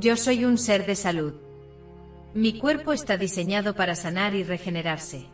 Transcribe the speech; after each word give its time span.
Yo 0.00 0.16
soy 0.16 0.46
un 0.46 0.56
ser 0.56 0.86
de 0.86 0.96
salud. 0.96 1.34
Mi 2.32 2.58
cuerpo 2.58 2.94
está 2.94 3.18
diseñado 3.18 3.74
para 3.74 3.94
sanar 3.94 4.34
y 4.34 4.44
regenerarse. 4.44 5.26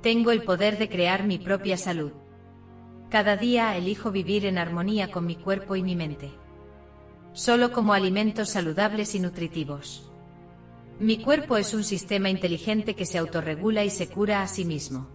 Tengo 0.00 0.30
el 0.30 0.44
poder 0.44 0.78
de 0.78 0.88
crear 0.88 1.24
mi 1.24 1.38
propia 1.38 1.76
salud. 1.76 2.12
Cada 3.10 3.36
día 3.36 3.76
elijo 3.76 4.12
vivir 4.12 4.46
en 4.46 4.58
armonía 4.58 5.10
con 5.10 5.26
mi 5.26 5.34
cuerpo 5.34 5.74
y 5.74 5.82
mi 5.82 5.96
mente. 5.96 6.30
Solo 7.32 7.72
como 7.72 7.94
alimentos 7.94 8.50
saludables 8.50 9.16
y 9.16 9.18
nutritivos. 9.18 10.08
Mi 11.00 11.18
cuerpo 11.18 11.56
es 11.56 11.74
un 11.74 11.82
sistema 11.82 12.30
inteligente 12.30 12.94
que 12.94 13.06
se 13.06 13.18
autorregula 13.18 13.82
y 13.82 13.90
se 13.90 14.06
cura 14.06 14.42
a 14.42 14.46
sí 14.46 14.64
mismo. 14.64 15.08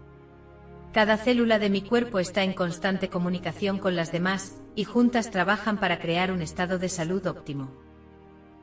Cada 0.91 1.15
célula 1.15 1.59
de 1.59 1.69
mi 1.69 1.81
cuerpo 1.81 2.19
está 2.19 2.43
en 2.43 2.51
constante 2.51 3.07
comunicación 3.07 3.77
con 3.77 3.95
las 3.95 4.11
demás, 4.11 4.59
y 4.75 4.83
juntas 4.83 5.31
trabajan 5.31 5.79
para 5.79 5.99
crear 5.99 6.29
un 6.29 6.41
estado 6.41 6.77
de 6.77 6.89
salud 6.89 7.25
óptimo. 7.25 7.88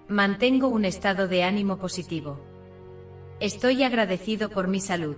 Mantengo 0.08 0.68
un 0.68 0.84
estado 0.84 1.26
de 1.26 1.42
ánimo 1.42 1.78
positivo. 1.78 2.38
Estoy 3.40 3.82
agradecido 3.82 4.50
por 4.50 4.68
mi 4.68 4.78
salud. 4.78 5.16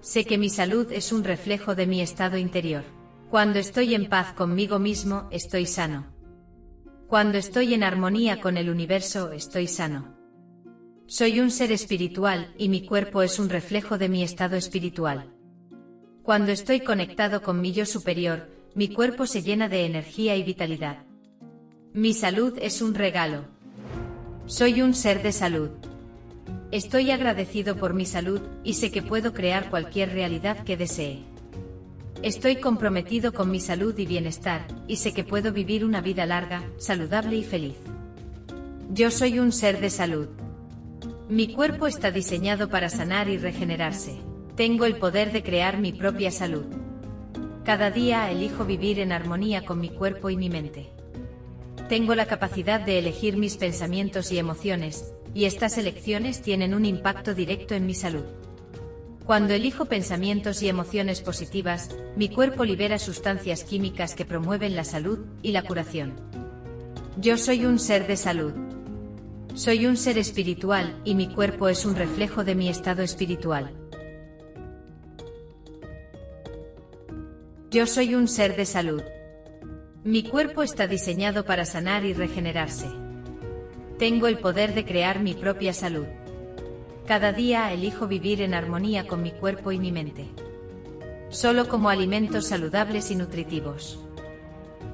Sé 0.00 0.24
que 0.24 0.38
mi 0.38 0.48
salud 0.48 0.90
es 0.90 1.12
un 1.12 1.24
reflejo 1.24 1.74
de 1.74 1.86
mi 1.86 2.00
estado 2.00 2.38
interior. 2.38 2.84
Cuando 3.28 3.58
estoy 3.58 3.94
en 3.94 4.08
paz 4.08 4.32
conmigo 4.32 4.78
mismo, 4.78 5.28
estoy 5.30 5.66
sano. 5.66 6.06
Cuando 7.06 7.36
estoy 7.36 7.74
en 7.74 7.82
armonía 7.82 8.40
con 8.40 8.56
el 8.56 8.70
universo, 8.70 9.30
estoy 9.30 9.66
sano. 9.66 10.16
Soy 11.06 11.40
un 11.40 11.50
ser 11.50 11.70
espiritual 11.70 12.54
y 12.56 12.70
mi 12.70 12.86
cuerpo 12.86 13.20
es 13.20 13.38
un 13.38 13.50
reflejo 13.50 13.98
de 13.98 14.08
mi 14.08 14.22
estado 14.22 14.56
espiritual. 14.56 15.34
Cuando 16.22 16.50
estoy 16.50 16.80
conectado 16.80 17.42
con 17.42 17.60
mi 17.60 17.72
yo 17.72 17.84
superior, 17.84 18.48
mi 18.74 18.88
cuerpo 18.88 19.26
se 19.26 19.42
llena 19.42 19.68
de 19.68 19.84
energía 19.84 20.34
y 20.34 20.42
vitalidad. 20.44 21.04
Mi 21.92 22.14
salud 22.14 22.58
es 22.58 22.80
un 22.80 22.94
regalo. 22.94 23.51
Soy 24.46 24.82
un 24.82 24.92
ser 24.92 25.22
de 25.22 25.30
salud. 25.30 25.70
Estoy 26.72 27.12
agradecido 27.12 27.76
por 27.76 27.94
mi 27.94 28.04
salud 28.04 28.40
y 28.64 28.74
sé 28.74 28.90
que 28.90 29.00
puedo 29.00 29.32
crear 29.32 29.70
cualquier 29.70 30.12
realidad 30.12 30.64
que 30.64 30.76
desee. 30.76 31.20
Estoy 32.22 32.56
comprometido 32.56 33.32
con 33.32 33.52
mi 33.52 33.60
salud 33.60 33.96
y 33.98 34.04
bienestar, 34.04 34.66
y 34.88 34.96
sé 34.96 35.14
que 35.14 35.22
puedo 35.22 35.52
vivir 35.52 35.84
una 35.84 36.00
vida 36.00 36.26
larga, 36.26 36.64
saludable 36.76 37.36
y 37.36 37.44
feliz. 37.44 37.76
Yo 38.92 39.12
soy 39.12 39.38
un 39.38 39.52
ser 39.52 39.80
de 39.80 39.90
salud. 39.90 40.26
Mi 41.28 41.54
cuerpo 41.54 41.86
está 41.86 42.10
diseñado 42.10 42.68
para 42.68 42.88
sanar 42.88 43.28
y 43.28 43.38
regenerarse. 43.38 44.18
Tengo 44.56 44.86
el 44.86 44.96
poder 44.96 45.32
de 45.32 45.44
crear 45.44 45.78
mi 45.78 45.92
propia 45.92 46.32
salud. 46.32 46.64
Cada 47.64 47.92
día 47.92 48.28
elijo 48.30 48.64
vivir 48.64 48.98
en 48.98 49.12
armonía 49.12 49.64
con 49.64 49.78
mi 49.80 49.88
cuerpo 49.88 50.30
y 50.30 50.36
mi 50.36 50.50
mente. 50.50 50.90
Tengo 51.92 52.14
la 52.14 52.24
capacidad 52.24 52.80
de 52.80 52.98
elegir 52.98 53.36
mis 53.36 53.58
pensamientos 53.58 54.32
y 54.32 54.38
emociones, 54.38 55.12
y 55.34 55.44
estas 55.44 55.76
elecciones 55.76 56.40
tienen 56.40 56.72
un 56.72 56.86
impacto 56.86 57.34
directo 57.34 57.74
en 57.74 57.84
mi 57.84 57.92
salud. 57.92 58.24
Cuando 59.26 59.52
elijo 59.52 59.84
pensamientos 59.84 60.62
y 60.62 60.70
emociones 60.70 61.20
positivas, 61.20 61.90
mi 62.16 62.30
cuerpo 62.30 62.64
libera 62.64 62.98
sustancias 62.98 63.62
químicas 63.62 64.14
que 64.14 64.24
promueven 64.24 64.74
la 64.74 64.84
salud 64.84 65.18
y 65.42 65.52
la 65.52 65.64
curación. 65.64 66.14
Yo 67.18 67.36
soy 67.36 67.66
un 67.66 67.78
ser 67.78 68.06
de 68.06 68.16
salud. 68.16 68.54
Soy 69.52 69.84
un 69.84 69.98
ser 69.98 70.16
espiritual 70.16 70.98
y 71.04 71.14
mi 71.14 71.28
cuerpo 71.28 71.68
es 71.68 71.84
un 71.84 71.94
reflejo 71.94 72.42
de 72.42 72.54
mi 72.54 72.70
estado 72.70 73.02
espiritual. 73.02 73.70
Yo 77.70 77.86
soy 77.86 78.14
un 78.14 78.28
ser 78.28 78.56
de 78.56 78.64
salud. 78.64 79.02
Mi 80.04 80.24
cuerpo 80.24 80.64
está 80.64 80.88
diseñado 80.88 81.44
para 81.44 81.64
sanar 81.64 82.04
y 82.04 82.12
regenerarse. 82.12 82.88
Tengo 84.00 84.26
el 84.26 84.36
poder 84.36 84.74
de 84.74 84.84
crear 84.84 85.20
mi 85.20 85.32
propia 85.34 85.72
salud. 85.72 86.06
Cada 87.06 87.32
día 87.32 87.72
elijo 87.72 88.08
vivir 88.08 88.42
en 88.42 88.52
armonía 88.52 89.06
con 89.06 89.22
mi 89.22 89.30
cuerpo 89.30 89.70
y 89.70 89.78
mi 89.78 89.92
mente. 89.92 90.26
Solo 91.28 91.68
como 91.68 91.88
alimentos 91.88 92.48
saludables 92.48 93.12
y 93.12 93.14
nutritivos. 93.14 94.00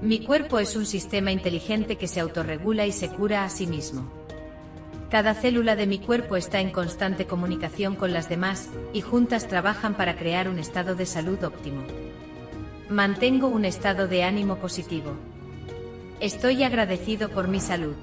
Mi 0.03 0.21
cuerpo 0.21 0.59
es 0.59 0.77
un 0.77 0.85
sistema 0.85 1.33
inteligente 1.33 1.97
que 1.97 2.07
se 2.07 2.21
autorregula 2.21 2.85
y 2.85 2.93
se 2.93 3.09
cura 3.09 3.45
a 3.45 3.49
sí 3.49 3.67
mismo. 3.67 4.13
Cada 5.11 5.33
célula 5.33 5.75
de 5.75 5.87
mi 5.87 6.01
cuerpo 6.01 6.37
está 6.37 6.61
en 6.61 6.71
constante 6.71 7.25
comunicación 7.25 7.97
con 7.97 8.13
las 8.13 8.29
demás, 8.29 8.69
y 8.93 9.01
juntas 9.01 9.49
trabajan 9.49 9.95
para 9.95 10.19
crear 10.19 10.51
un 10.51 10.59
estado 10.59 10.95
de 10.95 11.07
salud 11.07 11.43
óptimo. 11.45 11.87
Mantengo 12.91 13.49
un 13.49 13.67
estado 13.67 14.09
de 14.09 14.23
ánimo 14.23 14.57
positivo. 14.57 15.15
Estoy 16.21 16.63
agradecido 16.63 17.29
por 17.29 17.47
mi 17.47 17.61
salud. 17.61 17.95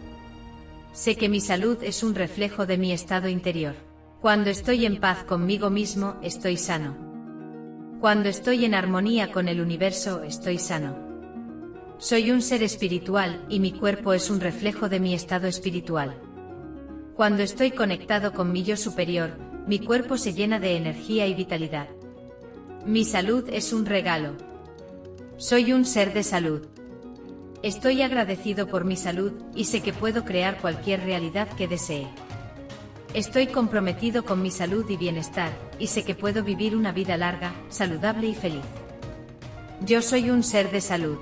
Sé 0.94 1.16
que 1.16 1.28
mi 1.28 1.42
salud 1.42 1.80
es 1.82 2.04
un 2.04 2.14
reflejo 2.14 2.68
de 2.68 2.78
mi 2.78 2.92
estado 2.92 3.28
interior. 3.28 3.74
Cuando 4.22 4.52
estoy 4.52 4.86
en 4.86 5.00
paz 5.00 5.24
conmigo 5.24 5.72
mismo, 5.72 6.18
estoy 6.22 6.58
sano. 6.58 6.96
Cuando 8.00 8.30
estoy 8.30 8.64
en 8.64 8.76
armonía 8.76 9.32
con 9.32 9.48
el 9.48 9.60
universo, 9.60 10.22
estoy 10.22 10.60
sano. 10.60 10.96
Soy 11.98 12.30
un 12.30 12.44
ser 12.44 12.62
espiritual 12.62 13.44
y 13.50 13.60
mi 13.60 13.72
cuerpo 13.72 14.14
es 14.14 14.30
un 14.30 14.40
reflejo 14.40 14.88
de 14.88 15.00
mi 15.00 15.16
estado 15.16 15.48
espiritual. 15.48 16.14
Cuando 17.16 17.42
estoy 17.42 17.72
conectado 17.72 18.34
con 18.34 18.52
mi 18.52 18.64
yo 18.64 18.78
superior, 18.78 19.32
mi 19.66 19.80
cuerpo 19.80 20.16
se 20.16 20.36
llena 20.36 20.60
de 20.60 20.78
energía 20.78 21.26
y 21.26 21.34
vitalidad. 21.34 21.88
Mi 22.86 23.04
salud 23.04 23.50
es 23.50 23.74
un 23.74 23.88
regalo, 23.88 24.36
soy 25.38 25.74
un 25.74 25.86
ser 25.86 26.14
de 26.14 26.24
salud. 26.24 26.62
Estoy 27.62 28.02
agradecido 28.02 28.68
por 28.68 28.86
mi 28.86 28.96
salud 28.96 29.34
y 29.54 29.66
sé 29.66 29.82
que 29.82 29.92
puedo 29.92 30.24
crear 30.24 30.62
cualquier 30.62 31.02
realidad 31.02 31.50
que 31.50 31.68
desee. 31.68 32.08
Estoy 33.14 33.48
comprometido 33.48 34.24
con 34.24 34.42
mi 34.42 34.50
salud 34.50 34.90
y 34.90 34.98
bienestar, 34.98 35.52
y 35.80 35.88
sé 35.88 36.04
que 36.04 36.16
puedo 36.16 36.44
vivir 36.44 36.76
una 36.76 36.92
vida 36.92 37.18
larga, 37.18 37.54
saludable 37.70 38.28
y 38.28 38.36
feliz. 38.36 38.64
Yo 39.86 40.02
soy 40.02 40.30
un 40.30 40.44
ser 40.44 40.72
de 40.72 40.82
salud. 40.82 41.18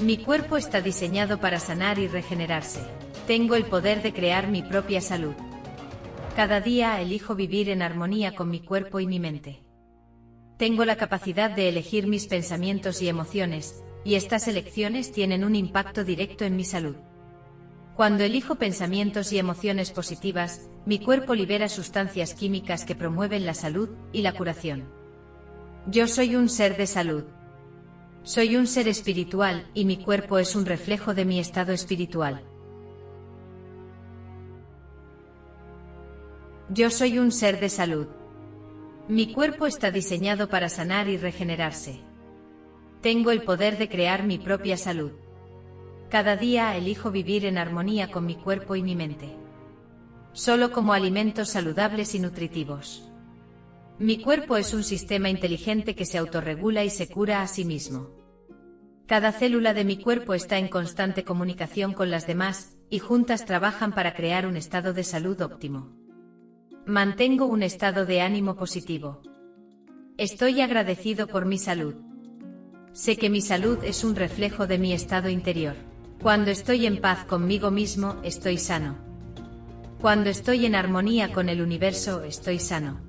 Mi 0.00 0.18
cuerpo 0.18 0.56
está 0.56 0.80
diseñado 0.80 1.38
para 1.38 1.60
sanar 1.60 1.98
y 2.00 2.08
regenerarse. 2.08 2.80
Tengo 3.28 3.54
el 3.54 3.64
poder 3.64 4.02
de 4.02 4.12
crear 4.12 4.48
mi 4.48 4.62
propia 4.62 5.00
salud. 5.00 5.34
Cada 6.34 6.60
día 6.60 7.00
elijo 7.00 7.36
vivir 7.36 7.68
en 7.70 7.82
armonía 7.82 8.34
con 8.34 8.50
mi 8.50 8.60
cuerpo 8.60 8.98
y 8.98 9.06
mi 9.06 9.20
mente. 9.20 9.63
Tengo 10.56 10.84
la 10.84 10.96
capacidad 10.96 11.50
de 11.50 11.68
elegir 11.68 12.06
mis 12.06 12.26
pensamientos 12.26 13.02
y 13.02 13.08
emociones, 13.08 13.82
y 14.04 14.14
estas 14.14 14.46
elecciones 14.46 15.10
tienen 15.10 15.44
un 15.44 15.56
impacto 15.56 16.04
directo 16.04 16.44
en 16.44 16.54
mi 16.54 16.64
salud. 16.64 16.94
Cuando 17.96 18.22
elijo 18.22 18.54
pensamientos 18.54 19.32
y 19.32 19.38
emociones 19.38 19.90
positivas, 19.90 20.68
mi 20.86 21.00
cuerpo 21.00 21.34
libera 21.34 21.68
sustancias 21.68 22.34
químicas 22.34 22.84
que 22.84 22.94
promueven 22.94 23.46
la 23.46 23.54
salud 23.54 23.88
y 24.12 24.22
la 24.22 24.32
curación. 24.32 24.84
Yo 25.88 26.06
soy 26.06 26.36
un 26.36 26.48
ser 26.48 26.76
de 26.76 26.86
salud. 26.86 27.24
Soy 28.22 28.56
un 28.56 28.66
ser 28.66 28.88
espiritual 28.88 29.68
y 29.74 29.84
mi 29.84 29.96
cuerpo 29.96 30.38
es 30.38 30.54
un 30.54 30.66
reflejo 30.66 31.14
de 31.14 31.24
mi 31.24 31.40
estado 31.40 31.72
espiritual. 31.72 32.42
Yo 36.70 36.90
soy 36.90 37.18
un 37.18 37.32
ser 37.32 37.60
de 37.60 37.68
salud. 37.68 38.06
Mi 39.06 39.34
cuerpo 39.34 39.66
está 39.66 39.90
diseñado 39.90 40.48
para 40.48 40.70
sanar 40.70 41.08
y 41.08 41.18
regenerarse. 41.18 42.00
Tengo 43.02 43.32
el 43.32 43.42
poder 43.42 43.76
de 43.76 43.90
crear 43.90 44.22
mi 44.22 44.38
propia 44.38 44.78
salud. 44.78 45.12
Cada 46.08 46.36
día 46.36 46.74
elijo 46.74 47.10
vivir 47.10 47.44
en 47.44 47.58
armonía 47.58 48.10
con 48.10 48.24
mi 48.24 48.34
cuerpo 48.34 48.76
y 48.76 48.82
mi 48.82 48.96
mente. 48.96 49.28
Solo 50.32 50.72
como 50.72 50.94
alimentos 50.94 51.50
saludables 51.50 52.14
y 52.14 52.18
nutritivos. 52.18 53.06
Mi 53.98 54.22
cuerpo 54.22 54.56
es 54.56 54.72
un 54.72 54.82
sistema 54.82 55.28
inteligente 55.28 55.94
que 55.94 56.06
se 56.06 56.16
autorregula 56.16 56.82
y 56.82 56.88
se 56.88 57.06
cura 57.06 57.42
a 57.42 57.46
sí 57.46 57.66
mismo. 57.66 58.08
Cada 59.06 59.32
célula 59.32 59.74
de 59.74 59.84
mi 59.84 59.98
cuerpo 59.98 60.32
está 60.32 60.56
en 60.56 60.68
constante 60.68 61.24
comunicación 61.24 61.92
con 61.92 62.10
las 62.10 62.26
demás, 62.26 62.78
y 62.88 63.00
juntas 63.00 63.44
trabajan 63.44 63.92
para 63.92 64.14
crear 64.14 64.46
un 64.46 64.56
estado 64.56 64.94
de 64.94 65.04
salud 65.04 65.38
óptimo. 65.42 66.03
Mantengo 66.86 67.46
un 67.46 67.62
estado 67.62 68.04
de 68.04 68.20
ánimo 68.20 68.56
positivo. 68.56 69.22
Estoy 70.18 70.60
agradecido 70.60 71.26
por 71.26 71.46
mi 71.46 71.56
salud. 71.56 71.94
Sé 72.92 73.16
que 73.16 73.30
mi 73.30 73.40
salud 73.40 73.78
es 73.84 74.04
un 74.04 74.14
reflejo 74.14 74.66
de 74.66 74.76
mi 74.76 74.92
estado 74.92 75.30
interior. 75.30 75.76
Cuando 76.20 76.50
estoy 76.50 76.84
en 76.84 77.00
paz 77.00 77.24
conmigo 77.24 77.70
mismo, 77.70 78.16
estoy 78.22 78.58
sano. 78.58 78.98
Cuando 79.98 80.28
estoy 80.28 80.66
en 80.66 80.74
armonía 80.74 81.32
con 81.32 81.48
el 81.48 81.62
universo, 81.62 82.22
estoy 82.22 82.58
sano. 82.58 83.00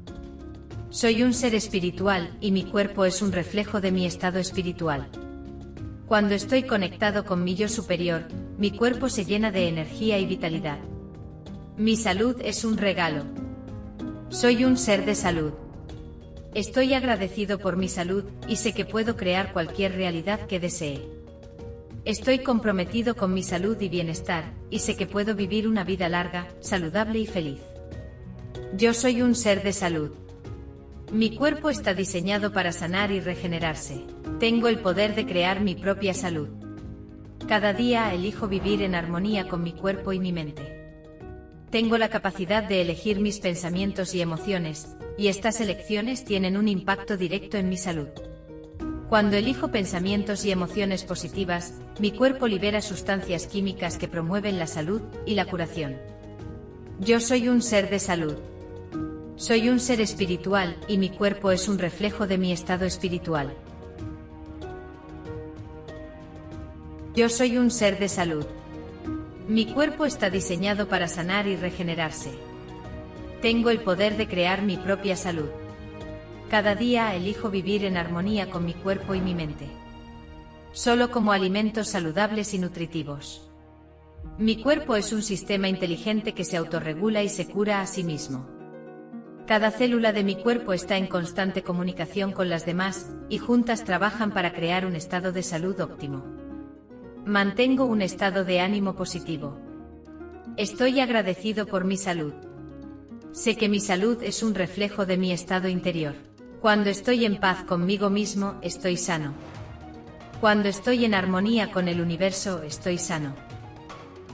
Soy 0.90 1.22
un 1.24 1.34
ser 1.34 1.54
espiritual 1.54 2.38
y 2.40 2.52
mi 2.52 2.64
cuerpo 2.64 3.04
es 3.04 3.22
un 3.22 3.34
reflejo 3.34 3.82
de 3.82 3.92
mi 3.92 4.06
estado 4.06 4.40
espiritual. 4.40 5.10
Cuando 6.08 6.34
estoy 6.34 6.64
conectado 6.64 7.26
con 7.26 7.44
mi 7.44 7.56
yo 7.56 7.68
superior, 7.68 8.24
mi 8.58 8.72
cuerpo 8.72 9.10
se 9.10 9.26
llena 9.26 9.52
de 9.52 9.68
energía 9.68 10.18
y 10.18 10.26
vitalidad. 10.26 10.80
Mi 11.76 11.98
salud 11.98 12.38
es 12.42 12.64
un 12.64 12.78
regalo, 12.78 13.26
soy 14.30 14.66
un 14.66 14.78
ser 14.78 15.06
de 15.06 15.16
salud. 15.16 15.54
Estoy 16.54 16.94
agradecido 16.94 17.60
por 17.60 17.78
mi 17.78 17.88
salud 17.88 18.26
y 18.48 18.56
sé 18.56 18.74
que 18.74 18.86
puedo 18.86 19.16
crear 19.16 19.54
cualquier 19.54 19.94
realidad 19.96 20.48
que 20.48 20.60
desee. 20.60 21.08
Estoy 22.06 22.40
comprometido 22.40 23.16
con 23.16 23.34
mi 23.34 23.44
salud 23.44 23.80
y 23.82 23.90
bienestar, 23.90 24.54
y 24.70 24.80
sé 24.80 24.96
que 24.96 25.08
puedo 25.08 25.36
vivir 25.36 25.68
una 25.68 25.84
vida 25.84 26.08
larga, 26.08 26.48
saludable 26.60 27.20
y 27.20 27.26
feliz. 27.28 27.60
Yo 28.76 28.94
soy 28.94 29.22
un 29.22 29.36
ser 29.36 29.64
de 29.64 29.74
salud. 29.74 30.12
Mi 31.12 31.36
cuerpo 31.36 31.70
está 31.70 31.94
diseñado 31.94 32.52
para 32.52 32.72
sanar 32.72 33.12
y 33.12 33.20
regenerarse. 33.20 34.06
Tengo 34.40 34.68
el 34.68 34.80
poder 34.80 35.16
de 35.16 35.26
crear 35.26 35.62
mi 35.62 35.76
propia 35.76 36.14
salud. 36.14 36.50
Cada 37.48 37.74
día 37.74 38.14
elijo 38.14 38.48
vivir 38.48 38.82
en 38.82 38.96
armonía 38.96 39.48
con 39.48 39.64
mi 39.64 39.74
cuerpo 39.74 40.14
y 40.14 40.20
mi 40.20 40.32
mente. 40.32 40.85
Tengo 41.76 41.98
la 41.98 42.08
capacidad 42.08 42.64
de 42.64 42.80
elegir 42.80 43.20
mis 43.20 43.42
pensamientos 43.42 44.16
y 44.16 44.22
emociones, 44.22 44.96
y 45.18 45.28
estas 45.28 45.60
elecciones 45.60 46.24
tienen 46.24 46.56
un 46.56 46.70
impacto 46.70 47.18
directo 47.18 47.58
en 47.58 47.68
mi 47.68 47.76
salud. 47.76 48.08
Cuando 49.10 49.36
elijo 49.36 49.72
pensamientos 49.72 50.46
y 50.46 50.52
emociones 50.52 51.04
positivas, 51.04 51.74
mi 52.00 52.12
cuerpo 52.12 52.48
libera 52.48 52.82
sustancias 52.82 53.46
químicas 53.48 53.98
que 53.98 54.08
promueven 54.08 54.58
la 54.58 54.68
salud 54.68 55.02
y 55.26 55.36
la 55.36 55.44
curación. 55.48 55.98
Yo 57.02 57.20
soy 57.20 57.50
un 57.50 57.62
ser 57.62 57.90
de 57.90 58.00
salud. 58.00 58.36
Soy 59.36 59.68
un 59.68 59.82
ser 59.82 60.00
espiritual 60.00 60.78
y 60.88 60.98
mi 60.98 61.10
cuerpo 61.10 61.52
es 61.52 61.68
un 61.68 61.78
reflejo 61.78 62.26
de 62.26 62.38
mi 62.38 62.54
estado 62.54 62.86
espiritual. 62.86 63.54
Yo 67.18 67.28
soy 67.28 67.58
un 67.58 67.70
ser 67.70 68.00
de 68.00 68.08
salud. 68.08 68.46
Mi 69.48 69.68
cuerpo 69.68 70.06
está 70.06 70.32
diseñado 70.32 70.88
para 70.88 71.08
sanar 71.08 71.46
y 71.46 71.56
regenerarse. 71.56 72.32
Tengo 73.44 73.70
el 73.70 73.80
poder 73.80 74.18
de 74.18 74.28
crear 74.28 74.64
mi 74.64 74.76
propia 74.76 75.16
salud. 75.16 75.50
Cada 76.50 76.74
día 76.74 77.14
elijo 77.14 77.52
vivir 77.52 77.86
en 77.86 77.96
armonía 77.96 78.50
con 78.50 78.66
mi 78.66 78.74
cuerpo 78.74 79.14
y 79.14 79.22
mi 79.22 79.36
mente. 79.36 79.68
Solo 80.72 81.12
como 81.12 81.32
alimentos 81.32 81.90
saludables 81.90 82.56
y 82.56 82.60
nutritivos. 82.60 83.48
Mi 84.40 84.64
cuerpo 84.64 84.96
es 84.96 85.14
un 85.14 85.22
sistema 85.22 85.68
inteligente 85.68 86.34
que 86.34 86.44
se 86.44 86.58
autorregula 86.58 87.22
y 87.22 87.30
se 87.30 87.46
cura 87.46 87.82
a 87.82 87.88
sí 87.88 88.04
mismo. 88.04 88.50
Cada 89.46 89.70
célula 89.70 90.12
de 90.12 90.24
mi 90.24 90.38
cuerpo 90.42 90.74
está 90.74 90.98
en 90.98 91.06
constante 91.06 91.62
comunicación 91.62 92.32
con 92.32 92.50
las 92.50 92.66
demás, 92.66 93.14
y 93.30 93.38
juntas 93.38 93.84
trabajan 93.84 94.32
para 94.32 94.54
crear 94.54 94.88
un 94.88 94.96
estado 94.96 95.32
de 95.32 95.44
salud 95.44 95.80
óptimo. 95.80 96.45
Mantengo 97.26 97.86
un 97.86 98.04
estado 98.04 98.46
de 98.46 98.60
ánimo 98.60 98.96
positivo. 98.96 99.58
Estoy 100.58 101.00
agradecido 101.00 101.66
por 101.66 101.84
mi 101.84 101.98
salud. 101.98 102.34
Sé 103.32 103.58
que 103.58 103.68
mi 103.68 103.80
salud 103.80 104.22
es 104.22 104.44
un 104.44 104.54
reflejo 104.54 105.08
de 105.08 105.18
mi 105.18 105.32
estado 105.32 105.68
interior. 105.68 106.14
Cuando 106.62 106.92
estoy 106.92 107.26
en 107.26 107.40
paz 107.40 107.64
conmigo 107.64 108.12
mismo, 108.12 108.60
estoy 108.62 108.96
sano. 108.96 109.34
Cuando 110.40 110.70
estoy 110.70 111.04
en 111.04 111.16
armonía 111.16 111.72
con 111.72 111.88
el 111.88 112.00
universo, 112.00 112.62
estoy 112.62 113.00
sano. 113.00 113.34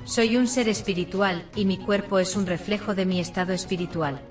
Soy 0.03 0.35
un 0.35 0.49
ser 0.49 0.67
espiritual 0.67 1.45
y 1.55 1.63
mi 1.63 1.77
cuerpo 1.77 2.19
es 2.19 2.35
un 2.35 2.45
reflejo 2.45 2.93
de 2.93 3.05
mi 3.05 3.21
estado 3.21 3.53
espiritual. 3.53 4.21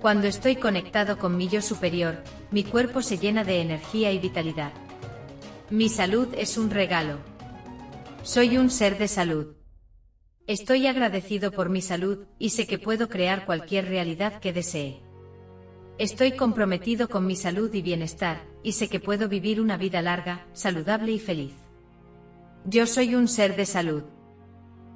Cuando 0.00 0.26
estoy 0.26 0.56
conectado 0.56 1.18
con 1.18 1.36
mi 1.36 1.46
yo 1.46 1.62
superior, 1.62 2.16
mi 2.50 2.64
cuerpo 2.64 3.00
se 3.00 3.18
llena 3.18 3.44
de 3.44 3.60
energía 3.60 4.10
y 4.10 4.18
vitalidad. 4.18 4.72
Mi 5.70 5.88
salud 5.88 6.26
es 6.36 6.58
un 6.58 6.70
regalo. 6.70 7.29
Soy 8.22 8.58
un 8.58 8.68
ser 8.68 8.98
de 8.98 9.08
salud. 9.08 9.56
Estoy 10.46 10.86
agradecido 10.86 11.52
por 11.52 11.70
mi 11.70 11.80
salud 11.80 12.26
y 12.38 12.50
sé 12.50 12.66
que 12.66 12.78
puedo 12.78 13.08
crear 13.08 13.46
cualquier 13.46 13.86
realidad 13.86 14.40
que 14.40 14.52
desee. 14.52 15.00
Estoy 15.96 16.32
comprometido 16.32 17.08
con 17.08 17.26
mi 17.26 17.34
salud 17.34 17.72
y 17.72 17.80
bienestar, 17.80 18.44
y 18.62 18.72
sé 18.72 18.88
que 18.88 19.00
puedo 19.00 19.26
vivir 19.26 19.58
una 19.58 19.78
vida 19.78 20.02
larga, 20.02 20.46
saludable 20.52 21.12
y 21.12 21.18
feliz. 21.18 21.54
Yo 22.66 22.86
soy 22.86 23.14
un 23.14 23.26
ser 23.26 23.56
de 23.56 23.64
salud. 23.64 24.02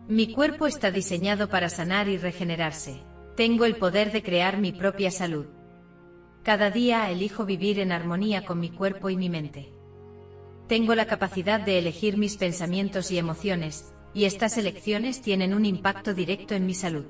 Mi 0.07 0.31
cuerpo 0.35 0.67
está 0.67 0.91
diseñado 0.91 1.49
para 1.49 1.71
sanar 1.71 2.09
y 2.09 2.19
regenerarse. 2.19 3.01
Tengo 3.37 3.65
el 3.65 3.77
poder 3.77 4.13
de 4.13 4.23
crear 4.23 4.59
mi 4.59 4.73
propia 4.73 5.11
salud. 5.11 5.47
Cada 6.43 6.71
día 6.71 7.11
elijo 7.11 7.47
vivir 7.47 7.81
en 7.81 7.91
armonía 7.91 8.45
con 8.45 8.61
mi 8.61 8.69
cuerpo 8.69 9.09
y 9.09 9.17
mi 9.17 9.31
mente. 9.31 9.74
Tengo 10.69 10.95
la 10.95 11.07
capacidad 11.07 11.61
de 11.61 11.79
elegir 11.79 12.17
mis 12.17 12.37
pensamientos 12.39 13.11
y 13.11 13.19
emociones, 13.19 13.93
y 14.15 14.25
estas 14.25 14.57
elecciones 14.57 15.21
tienen 15.21 15.53
un 15.53 15.67
impacto 15.67 16.15
directo 16.15 16.55
en 16.55 16.65
mi 16.65 16.75
salud. 16.75 17.05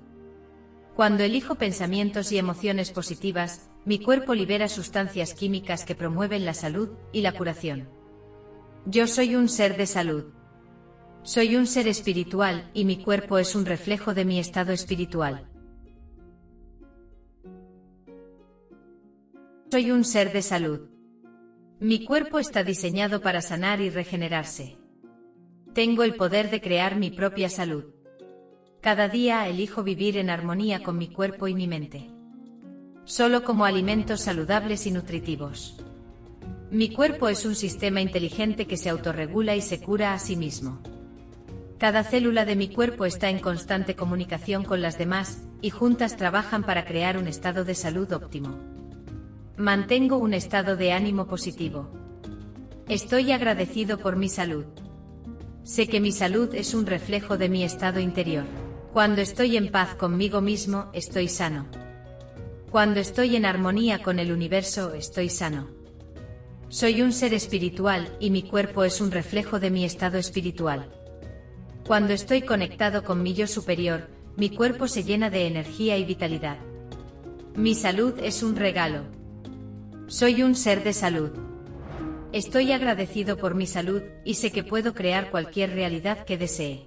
Cuando 0.96 1.22
elijo 1.22 1.54
pensamientos 1.54 2.32
y 2.32 2.38
emociones 2.38 2.90
positivas, 2.90 3.68
mi 3.84 4.00
cuerpo 4.00 4.34
libera 4.34 4.68
sustancias 4.68 5.34
químicas 5.34 5.84
que 5.84 5.94
promueven 5.94 6.44
la 6.44 6.54
salud 6.54 6.90
y 7.12 7.20
la 7.20 7.32
curación. 7.32 7.88
Yo 8.86 9.06
soy 9.06 9.36
un 9.36 9.48
ser 9.48 9.76
de 9.76 9.86
salud. 9.86 10.24
Soy 11.22 11.56
un 11.56 11.66
ser 11.66 11.88
espiritual 11.88 12.70
y 12.74 12.84
mi 12.84 13.02
cuerpo 13.02 13.38
es 13.38 13.54
un 13.54 13.66
reflejo 13.66 14.14
de 14.14 14.24
mi 14.24 14.38
estado 14.38 14.72
espiritual. 14.72 15.48
Soy 19.70 19.90
un 19.90 20.04
ser 20.04 20.32
de 20.32 20.42
salud. 20.42 20.93
Mi 21.84 22.02
cuerpo 22.02 22.38
está 22.38 22.64
diseñado 22.64 23.20
para 23.20 23.42
sanar 23.42 23.82
y 23.82 23.90
regenerarse. 23.90 24.78
Tengo 25.74 26.02
el 26.02 26.14
poder 26.14 26.48
de 26.48 26.62
crear 26.62 26.96
mi 26.96 27.10
propia 27.10 27.50
salud. 27.50 27.84
Cada 28.80 29.10
día 29.10 29.46
elijo 29.48 29.82
vivir 29.82 30.16
en 30.16 30.30
armonía 30.30 30.82
con 30.82 30.96
mi 30.96 31.08
cuerpo 31.08 31.46
y 31.46 31.52
mi 31.52 31.68
mente. 31.68 32.08
Solo 33.04 33.44
como 33.44 33.66
alimentos 33.66 34.22
saludables 34.22 34.86
y 34.86 34.92
nutritivos. 34.92 35.76
Mi 36.70 36.88
cuerpo 36.88 37.28
es 37.28 37.44
un 37.44 37.54
sistema 37.54 38.00
inteligente 38.00 38.66
que 38.66 38.78
se 38.78 38.88
autorregula 38.88 39.54
y 39.54 39.60
se 39.60 39.78
cura 39.78 40.14
a 40.14 40.18
sí 40.18 40.36
mismo. 40.36 40.80
Cada 41.76 42.02
célula 42.02 42.46
de 42.46 42.56
mi 42.56 42.68
cuerpo 42.68 43.04
está 43.04 43.28
en 43.28 43.40
constante 43.40 43.94
comunicación 43.94 44.64
con 44.64 44.80
las 44.80 44.96
demás, 44.96 45.42
y 45.60 45.68
juntas 45.68 46.16
trabajan 46.16 46.62
para 46.62 46.86
crear 46.86 47.18
un 47.18 47.28
estado 47.28 47.62
de 47.66 47.74
salud 47.74 48.10
óptimo. 48.10 48.83
Mantengo 49.56 50.18
un 50.18 50.34
estado 50.34 50.74
de 50.74 50.90
ánimo 50.90 51.28
positivo. 51.28 51.88
Estoy 52.88 53.30
agradecido 53.30 53.98
por 53.98 54.16
mi 54.16 54.28
salud. 54.28 54.64
Sé 55.62 55.86
que 55.86 56.00
mi 56.00 56.10
salud 56.10 56.52
es 56.56 56.74
un 56.74 56.86
reflejo 56.86 57.38
de 57.38 57.48
mi 57.48 57.62
estado 57.62 58.00
interior. 58.00 58.42
Cuando 58.92 59.20
estoy 59.20 59.56
en 59.56 59.70
paz 59.70 59.94
conmigo 59.94 60.40
mismo, 60.40 60.90
estoy 60.92 61.28
sano. 61.28 61.68
Cuando 62.72 62.98
estoy 62.98 63.36
en 63.36 63.46
armonía 63.46 64.02
con 64.02 64.18
el 64.18 64.32
universo, 64.32 64.92
estoy 64.92 65.28
sano. 65.28 65.68
Soy 66.68 67.00
un 67.00 67.12
ser 67.12 67.32
espiritual 67.32 68.08
y 68.18 68.30
mi 68.30 68.42
cuerpo 68.42 68.82
es 68.82 69.00
un 69.00 69.12
reflejo 69.12 69.60
de 69.60 69.70
mi 69.70 69.84
estado 69.84 70.18
espiritual. 70.18 70.90
Cuando 71.86 72.12
estoy 72.12 72.42
conectado 72.42 73.04
con 73.04 73.22
mi 73.22 73.34
yo 73.34 73.46
superior, 73.46 74.08
mi 74.36 74.50
cuerpo 74.50 74.88
se 74.88 75.04
llena 75.04 75.30
de 75.30 75.46
energía 75.46 75.96
y 75.96 76.04
vitalidad. 76.04 76.58
Mi 77.54 77.76
salud 77.76 78.14
es 78.20 78.42
un 78.42 78.56
regalo. 78.56 79.13
Soy 80.06 80.42
un 80.42 80.54
ser 80.54 80.84
de 80.84 80.92
salud. 80.92 81.30
Estoy 82.32 82.72
agradecido 82.72 83.38
por 83.38 83.54
mi 83.54 83.66
salud 83.66 84.02
y 84.22 84.34
sé 84.34 84.52
que 84.52 84.62
puedo 84.62 84.92
crear 84.92 85.30
cualquier 85.30 85.70
realidad 85.70 86.26
que 86.26 86.36
desee. 86.36 86.86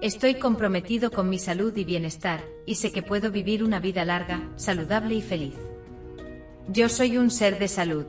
Estoy 0.00 0.36
comprometido 0.36 1.10
con 1.10 1.28
mi 1.28 1.40
salud 1.40 1.76
y 1.76 1.82
bienestar, 1.82 2.44
y 2.64 2.76
sé 2.76 2.92
que 2.92 3.02
puedo 3.02 3.32
vivir 3.32 3.64
una 3.64 3.80
vida 3.80 4.04
larga, 4.04 4.48
saludable 4.54 5.16
y 5.16 5.22
feliz. 5.22 5.54
Yo 6.68 6.88
soy 6.88 7.18
un 7.18 7.28
ser 7.28 7.58
de 7.58 7.66
salud. 7.66 8.06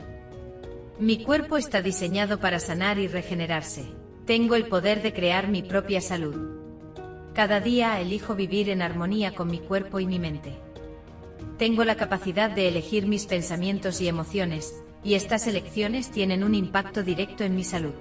Mi 1.00 1.24
cuerpo 1.24 1.56
está 1.56 1.82
diseñado 1.82 2.38
para 2.38 2.60
sanar 2.60 3.00
y 3.00 3.08
regenerarse. 3.08 3.84
Tengo 4.26 4.54
el 4.54 4.66
poder 4.66 5.02
de 5.02 5.12
crear 5.12 5.48
mi 5.48 5.62
propia 5.62 6.00
salud. 6.00 6.36
Cada 7.34 7.58
día 7.58 8.00
elijo 8.00 8.36
vivir 8.36 8.70
en 8.70 8.80
armonía 8.80 9.34
con 9.34 9.48
mi 9.48 9.58
cuerpo 9.58 9.98
y 9.98 10.06
mi 10.06 10.20
mente. 10.20 10.52
Tengo 11.58 11.84
la 11.84 11.94
capacidad 11.94 12.50
de 12.50 12.66
elegir 12.66 13.06
mis 13.06 13.26
pensamientos 13.26 14.00
y 14.00 14.08
emociones, 14.08 14.74
y 15.04 15.14
estas 15.14 15.46
elecciones 15.46 16.10
tienen 16.10 16.42
un 16.42 16.54
impacto 16.54 17.04
directo 17.04 17.44
en 17.44 17.54
mi 17.54 17.62
salud. 17.62 17.94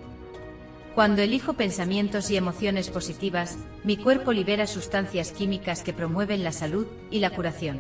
Cuando 0.96 1.22
elijo 1.22 1.54
pensamientos 1.54 2.32
y 2.32 2.38
emociones 2.38 2.90
positivas, 2.90 3.58
mi 3.84 3.98
cuerpo 3.98 4.32
libera 4.32 4.66
sustancias 4.66 5.32
químicas 5.32 5.84
que 5.84 5.94
promueven 5.94 6.44
la 6.44 6.52
salud 6.52 6.88
y 7.12 7.20
la 7.20 7.30
curación. 7.30 7.80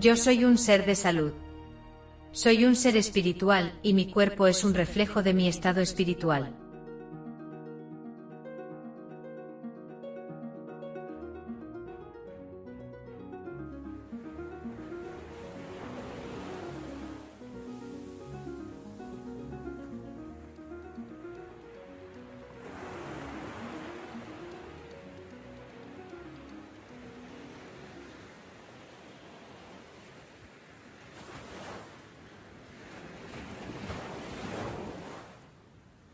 Yo 0.00 0.16
soy 0.16 0.44
un 0.44 0.56
ser 0.56 0.86
de 0.86 0.94
salud. 0.94 1.32
Soy 2.32 2.64
un 2.64 2.74
ser 2.74 2.96
espiritual 2.96 3.78
y 3.82 3.92
mi 3.92 4.10
cuerpo 4.10 4.46
es 4.46 4.64
un 4.64 4.74
reflejo 4.74 5.22
de 5.22 5.34
mi 5.34 5.46
estado 5.46 5.80
espiritual. 5.80 6.56